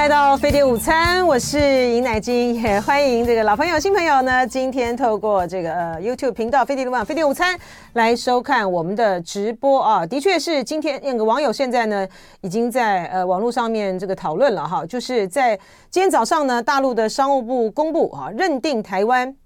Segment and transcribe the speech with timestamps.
[0.00, 1.58] 来到飞碟午餐，我是
[1.90, 4.46] 尹乃菁，也欢迎这个老朋友、新朋友呢。
[4.46, 7.54] 今天透过这个呃 YouTube 频道“飞碟路网”“飞碟午餐”
[7.92, 10.06] 来收看我们的直播啊。
[10.06, 12.08] 的确是今天那个网友现在呢
[12.40, 15.54] 已经在呃网络上面这个讨论了哈，就是在
[15.90, 19.36] 今天早上呢，大陆的商务部公布啊，认定台湾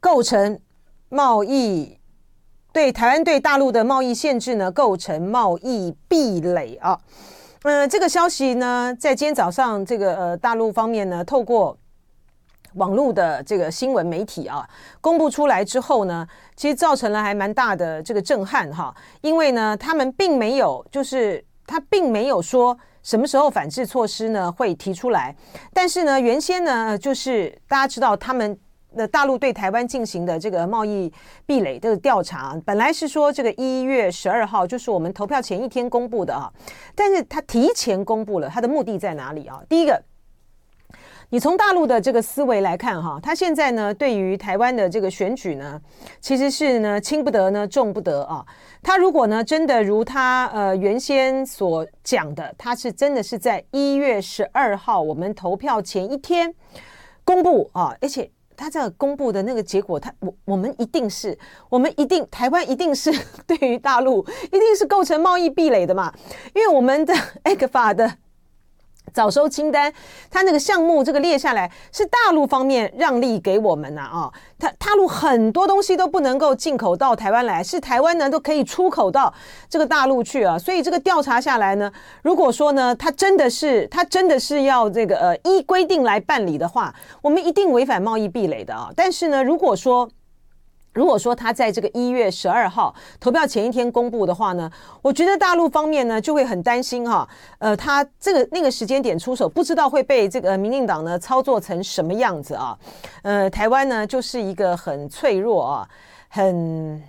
[0.00, 0.58] 构成
[1.10, 1.98] 贸易
[2.72, 6.98] 对台湾对大陆的贸易限制呢，构成贸易壁垒啊。
[7.66, 11.76] 呃，这个消息呢，在今天早上，这个呃大陆方面呢，透过
[12.74, 14.64] 网络的这个新闻媒体啊，
[15.00, 25.34] 公布出来之后呢，其实造成了还蛮大的这个震撼哈，因为呢，他们并没有，就是他并没有说什么时候反制措施呢会提出来，
[25.74, 28.56] 但是呢，原先呢，就是大家知道他们。
[28.96, 31.12] 那大陆对台湾进行的这个贸易
[31.44, 36.50] 壁垒的调查，本来是说这个一月十二号就是我们投票前一天公布的啊，
[36.94, 39.60] 但是他提前公布了，他的目的在哪里啊？
[39.68, 40.02] 第一个，
[41.28, 45.78] 你从大陆的这个思维来看哈，他现在呢对于台湾的这个选举呢，
[46.20, 48.42] 其实是呢轻不得呢重不得啊。
[48.82, 56.54] 他如果呢真的如他呃原先所讲的，他是真的是在一月十二号我们投票前一天
[57.24, 58.30] 公布啊，而且。
[58.56, 63.12] 他这个公布的那个结果，他我我们一定是，我们一定台湾一定是
[63.46, 66.12] 对于大陆一定是构成贸易壁垒的嘛，
[66.54, 68.16] 因为我们的 e g f a 的。
[69.16, 69.90] 早收清单，
[70.30, 79.32] 他那个项目这个列下来是大陆方面让利给我们呐啊，他大陆很多东西都不能够进口到台湾来，是台湾呢都可以出口到
[79.70, 90.06] 这个大陆去啊，所以这个调查下来呢，如果说呢，他真的是他真的是要这个呃依规定来办理的话，我们一定违反贸易壁垒的啊，但是呢，如果说。
[90.96, 94.70] 如果说他在这个一月十二号投票前一天公布的话呢，
[95.02, 102.78] 我觉得大陆方面呢就会很担心哈，呃，他这个那个时间点出手，不知道会被这个民进党呢操作成什么样子啊？
[103.20, 105.88] 呃，台湾呢就是一个很脆弱啊，
[106.30, 107.02] 很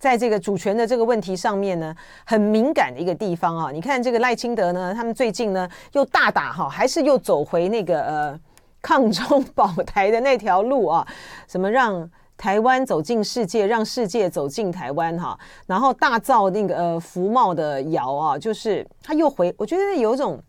[0.00, 1.94] 在这个主权的这个问题上面呢
[2.26, 3.70] 很敏感的一个地方啊。
[3.70, 8.40] 你看这个赖清德呢，他们最近呢又大打哈，还是又走回那个呃
[8.82, 11.06] 抗中保台的那条路啊，
[11.46, 12.10] 什么让。
[12.38, 20.42] 台湾走进世界，让世界走进台湾哈，然后大造那个呃服贸的谣啊，就是他又回，我觉得有一种。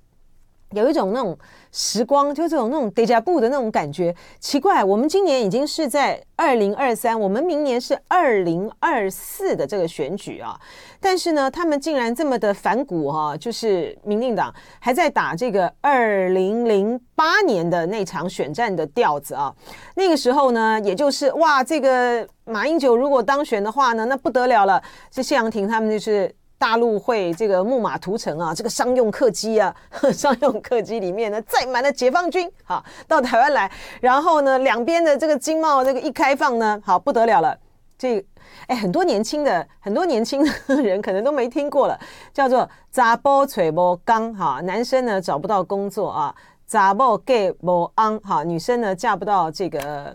[0.72, 1.38] 有一种那种
[1.72, 10.60] 时光，就这种那种 deja vu 的那种感觉，奇怪，我们今年已经是在二零二三，我们明年是二零二四的这个选举啊，
[11.00, 19.52] 但是呢，他们竟然这么的反骨哈、就是民进党还在打这个二零零八年的那场选战的调子啊，
[19.96, 26.32] 那个时候呢，也就是哇，这个马英九如果当选的话呢，那不得了了，这谢长廷他们就是。
[26.60, 29.74] 大陆会这个木马屠城啊，这个商用客机啊，
[30.14, 33.72] 商用客机里面呢载满了解放军，哈到台湾来，
[34.02, 37.58] 然后呢两边的这个经贸这个一开放呢，好不得了了，
[37.98, 38.24] 这
[38.68, 41.98] 哎很多年轻的很多年轻的人可能都没听过了，
[42.34, 46.36] 叫做查埔找无工哈，男生呢找不到工作啊，
[46.68, 50.14] 查某嫁无翁哈，女生呢嫁不到这个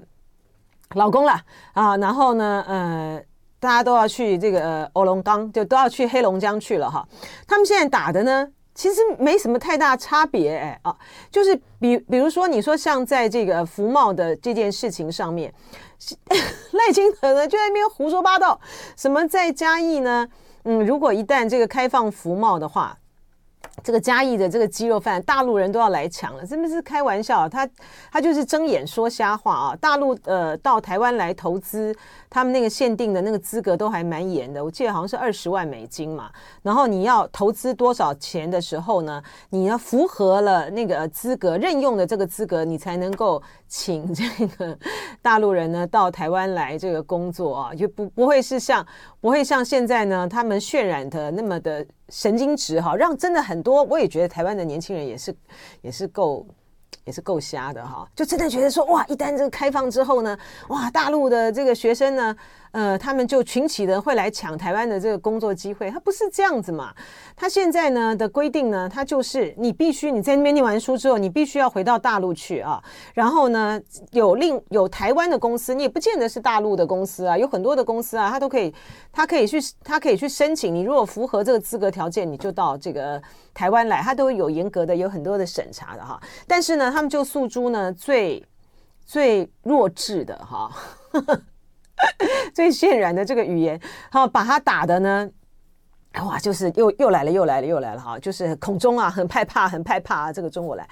[0.91, 1.41] 老公了
[1.73, 3.23] 啊，然后呢呃。
[3.65, 7.03] 大家都要去这个呃黑龙江，就都要去黑龙江去了哈。
[7.49, 10.95] 他们现在打的呢，其实没什么太大差别哎啊，
[11.31, 15.51] 就是比比如说你说像在这个服贸的这件事情上面，
[16.73, 18.61] 赖清德呢就在那边胡说八道，
[18.97, 20.29] 什么在嘉义呢？
[20.65, 22.95] 嗯，如果一旦这个开放服贸的话。
[23.83, 27.49] 这个嘉义的这个鸡肉饭，大陆人都要来抢了，真的是开玩笑。
[27.49, 27.69] 他
[28.11, 29.77] 他就是睁眼说瞎话啊！
[29.77, 31.95] 大陆呃到台湾来投资，
[32.31, 36.31] 他们那个限定的那个资格都还蛮严的，我记得好像是二十万美金嘛。
[36.63, 39.21] 然后你要投资多少钱的时候呢，
[39.51, 44.79] 你要符合了那个资格，任用的这个资格，你才能够请这个
[45.21, 48.87] 大陆人呢到台湾来这个工作啊，就不不会是像
[49.21, 51.85] 不会像现在呢他们渲染的那么的。
[52.15, 55.35] 神经质哈，让真的很多，我也觉得台湾的年轻人也是，
[55.83, 56.47] 也是够，
[57.05, 60.39] 也是够瞎的哈，就真的觉得说哇，一旦这个开放之后呢，
[60.69, 62.37] 哇，大陆的这个学生呢。
[62.75, 66.93] 呃，他们就群起的会来抢台湾的这个工作机会，他不是这样子嘛？
[67.37, 72.83] 他现在呢的规定呢，他就是你必须你在那边念完书之后，你必须要回到大陆去啊。
[73.15, 73.81] 然后呢，
[74.11, 78.75] 有另有台湾的公司，你也不见得是大陆的公司啊，有很多的公司啊，他都可以，
[79.13, 80.75] 他可以去，他可以去申请。
[80.75, 83.23] 你如果符合这个资格条件，你就到这个
[83.55, 86.21] 台湾来，他都有严格的有很多的审查的哈。
[86.49, 88.45] 但是呢，他们就诉诸呢最
[89.07, 90.73] 最弱智的哈。
[92.55, 93.81] 最渲染的这个语言，
[94.11, 95.29] 好把他打的呢，
[96.25, 100.89] 哇，就是又又来了，又来了，又来了哈，就是恐中啊，很害怕，很害怕啊，这个中国来，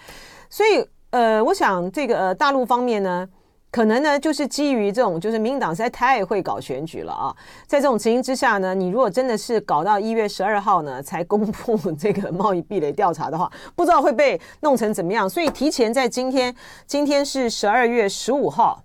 [0.49, 3.29] 所以呃，我想这个呃大陆方面呢。
[3.75, 7.35] 可能呢，就是基于这种，就是民进党实在太会搞选举了啊！
[7.67, 15.27] 在这种情形之下呢，你如果真的是搞到一月十二号呢才公布 这个贸易壁垒调查的话，不知道会被弄成怎么样。
[15.27, 16.55] 所以提前在今天，
[16.87, 18.85] 今天是十二月十五号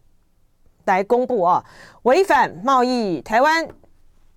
[0.88, 1.64] 来公布啊，
[2.04, 3.68] 违反贸易，台湾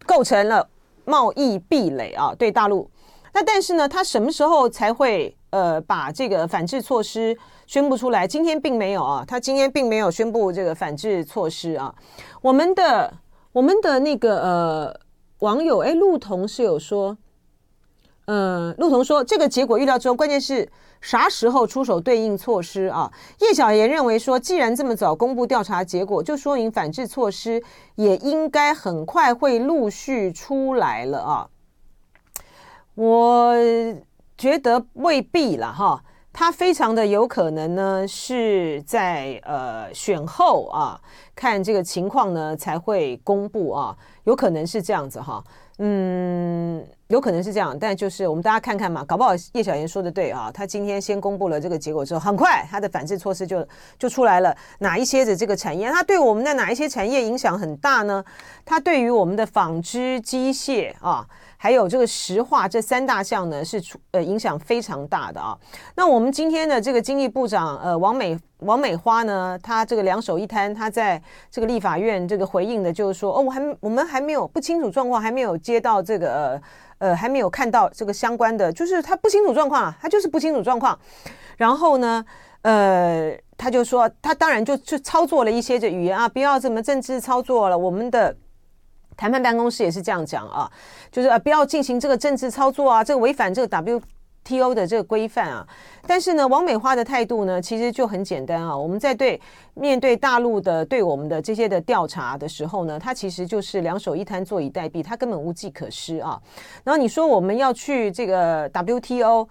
[0.05, 0.69] 构成了
[1.05, 2.91] 贸易壁垒啊，对大陆。
[3.33, 7.37] 那但是呢，他什么时候才会呃把这个反制措施
[7.67, 8.27] 宣布出来？
[8.27, 11.95] 今天并没有啊，他今天并没有宣布这个反制措施啊。
[12.43, 13.13] 我们的
[13.53, 15.01] 我们的那个呃
[15.39, 17.17] 网友哎，陆彤是有说，
[18.31, 23.11] 呃，陆彤说这个结果预料之后，关键是啥时候出手对应措施啊？
[23.41, 27.61] 叶小妍认为说，既然这么早公布调查结果，就说明反制措施
[27.97, 31.49] 也应该很快会陆续出来了啊。
[32.95, 33.53] 我
[34.39, 36.01] 觉得未必了哈，
[36.33, 41.01] 他非常的有可能呢是在呃选后啊，
[41.35, 45.43] 看这个情况呢才会公布啊，有可能是这样子哈，
[45.79, 53.67] 嗯，有可能是这样，但就是我们大家看看嘛，搞不好叶小妍说的对啊，他今天先公布了这个结果之后，很快他的反制措施就
[53.99, 58.25] 就出来了，哪一些的这个产业，它对我们的哪一些产业影响很大呢？
[58.65, 61.27] 它对于我们的纺织、机械啊。
[61.63, 65.55] 还有这个石化这三大项呢，是出呃影响非常大的啊。
[65.95, 76.63] 那我们今天的这个经济部长呃王美王美花呢，她这个两手一摊，她在这个立法院这个回应的，就是说哦，我还我们还没有不清楚状况，还没有接到这个呃
[77.11, 80.99] 呃还没有看到这个相关的，就是他不清楚状况啊，他就是不清楚状况。
[81.59, 82.25] 然后呢，
[82.63, 88.35] 呃，他就说他当然就就操作了一些这语言啊，不要这么政治操作了，我们的。
[89.21, 90.67] 谈判办公室也是这样讲啊，
[91.13, 95.69] 就是啊不要进行这个政治操作啊，这个违反这个 WTO 的这个规范啊。
[96.07, 98.75] 但是呢，王美花的态度呢，其实就很简单啊。
[98.75, 99.39] 我们在对
[99.75, 106.41] 面对大陆的对我们的这些的调查的时候呢，他其实就是两手一摊，坐以待毙，他根本无计可施啊。
[106.83, 109.47] 然后你说我们要去这个 WTO，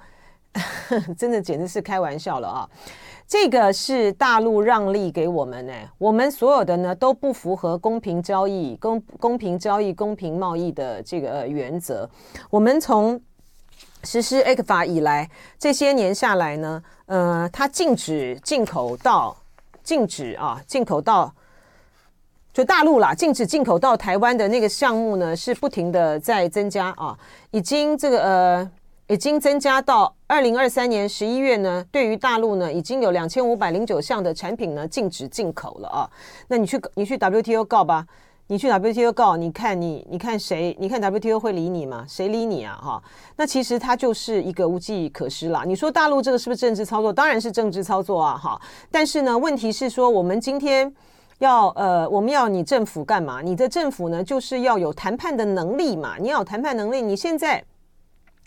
[1.15, 2.67] 真的简直是开玩笑了啊。
[3.29, 12.09] 这个是大陆让利给我们呢，我们所有的呢都不符合公平交易、公公平交易、公平贸易的这个原则。
[12.49, 13.21] 我们从
[14.03, 15.29] 实施 ECFA 以来，
[15.59, 19.37] 这些年下来呢，呃，它禁止进口到
[19.83, 21.31] 禁止啊，进口到
[22.51, 27.15] 就大陆啦，禁止进口到台湾的那个项目呢，是不停的在增加啊，
[27.51, 28.71] 已经这个呃。
[29.09, 36.07] 已经增加到二零二三年十一月呢，对于大陆呢，已经有两千五百零九项的产品呢禁止进口了啊。
[36.47, 38.05] 那你去你去 WTO 告吧，
[38.45, 40.77] 你去 WTO 告，你看你你看谁？
[40.79, 42.05] 你看 WTO 会理你吗？
[42.07, 42.79] 谁理你啊？
[42.79, 43.03] 哈，
[43.35, 45.63] 那其实它就是一个无计可施啦。
[45.65, 47.11] 你说大陆这个是不是政治操作？
[47.11, 48.61] 当然是政治操作啊，哈。
[48.91, 50.93] 但是呢，问题是说我们今天
[51.39, 53.41] 要呃，我们要你政府干嘛？
[53.41, 56.15] 你的政府呢，就是要有谈判的能力嘛。
[56.19, 57.63] 你要有谈判能力，你现在。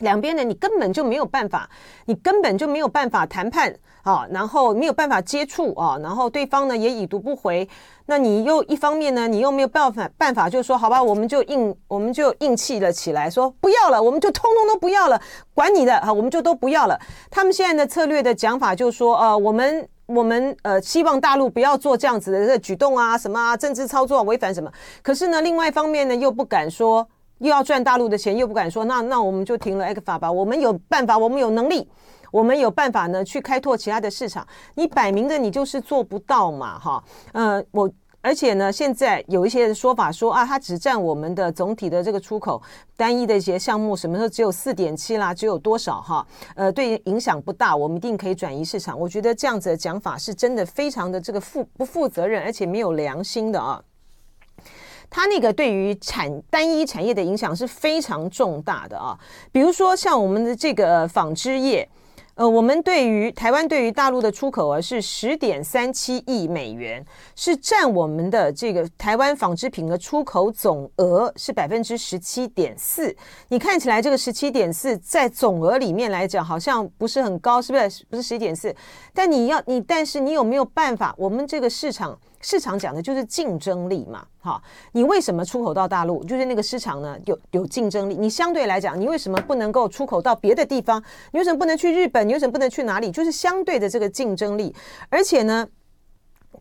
[0.02, 1.68] 两边呢，你根本就没有办法，
[2.04, 7.66] 你根本就没有办法谈判啊，然后没有办法接触啊，然后对方呢也已读不回，
[8.06, 15.20] 那你又一方面呢，你又没有办法办法，就是说好吧，我们就硬我们就硬气了起来，说不要了，我们就通通都不要了，
[15.54, 16.98] 管你的啊，我们就都不要了。
[17.30, 27.06] 他们现在的策略的讲法就是说，呃，我们我们呃希望大陆不要做这样子的举动啊，什么啊，政治操作违反什么，可是呢，另外一方面呢又不敢说。
[27.42, 30.30] 又要赚大陆的钱，又不敢说，那那我们就停了 ECFA 吧。
[30.30, 31.88] 我们有办法，我们有能力，
[32.30, 34.46] 我们有办法呢，去开拓其他的市场。
[34.74, 37.02] 你摆明的，你就是做不到嘛，哈。
[37.32, 42.62] 呃，我而且呢，现在有一些说法说啊，它只占我们的总体的这个出口
[42.96, 46.24] 单一的一些项目，什么时候只有四点七啦，只有多少哈？
[46.54, 48.96] 呃，对影响不大，我们一定可以转移市场。
[48.96, 53.82] 我觉得这样子的讲法是真的非常的这个负不负责任，而且没有良心的啊。
[55.14, 59.16] 它那个对于产单一产业的影响是非常重大的啊，
[59.52, 61.86] 比如说像我们的这个纺织业，
[62.36, 67.04] 呃，我们对于台湾对于大陆的出口额是十点三七亿美元，
[67.36, 73.14] 是占我们的这个台湾纺织品的出口总额是百分之十七点四。
[73.48, 78.06] 你看起来这个十七点四在总额里面来讲好像不是很高，是不是？
[78.08, 78.74] 不是十一点四，
[79.12, 81.14] 但你要你，但是你有没有办法？
[81.18, 82.18] 我们这个市场。
[82.42, 86.22] 市场讲的就是竞争力嘛，哈，你为什么出口到大陆？
[86.24, 88.16] 就是那个市场呢，有有竞争力。
[88.16, 91.02] 你相对来讲，你为什么不能够出口到别的地方？
[91.30, 92.28] 你为什么不能去日本？
[92.28, 93.10] 你为什么不能去哪里？
[93.10, 94.74] 就是相对的这个竞争力。
[95.08, 95.66] 而且呢，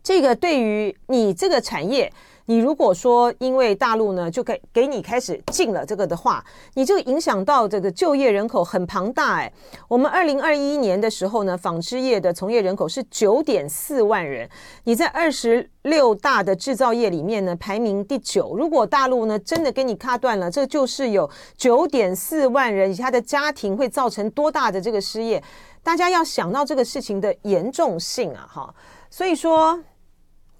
[0.02, 2.12] 这个对于你这个产业，
[2.46, 6.44] 你如果说因为大陆呢就给给你开始禁了这个的话，
[6.74, 9.52] 你就影响到这个就业人口很庞大哎。
[9.88, 14.48] 我们二零二一年的时候呢，纺织业的从业人口是九点四万人，
[14.84, 18.56] 你在二十六大的制造业里面呢排名第九。
[18.56, 25.42] 如果大陆呢真的给你卡断了，这就是有九点四万人以及他的家庭会造成多大的这个失业？
[25.82, 28.74] 大家要想到这个事情的严重性啊，哈。
[29.08, 29.80] 所以说。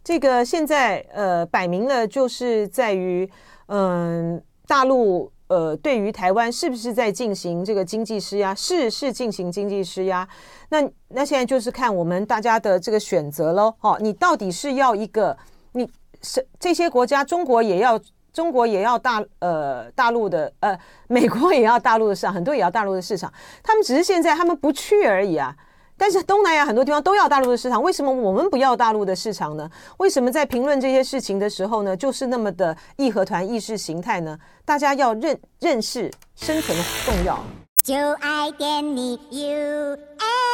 [0.05, 3.31] 这个现在呃摆明了就是在于，
[3.67, 8.55] 嗯、大陆呃对于台湾是不是在进行这个经济施压？
[8.55, 10.29] 是是进行经济施压。
[10.71, 13.75] 那那现在就是看我们大家的这个选择喽。
[13.81, 15.37] 哦，你到底是要一个
[15.73, 15.89] 你
[16.21, 18.01] 是这些国家，中国也要
[18.33, 23.33] 中国也要大呃大陆的呃美国也要大陆的市场，很多也要大陆的市场。
[23.63, 25.55] 他们只是现在他们不去而已啊。
[26.03, 29.71] 但是东南亚很多地方都要大陆的市场，为什么我们不要大陆的市场呢？
[29.99, 34.37] 为什么在评论这些事情的时候呢，就是那么的义和团意识形态呢？
[34.65, 37.39] 大家要认认识生存的重要。
[37.85, 40.52] 就爱点你 UFO